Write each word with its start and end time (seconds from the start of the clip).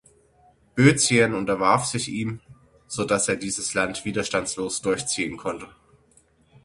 Böotien 0.73 1.35
unterwarf 1.35 1.85
sich 1.85 2.07
ihm, 2.09 2.39
so 2.87 3.05
dass 3.05 3.27
er 3.27 3.35
dieses 3.35 3.75
Land 3.75 4.03
widerstandslos 4.03 4.81
durchziehen 4.81 5.37
konnte. 5.37 5.67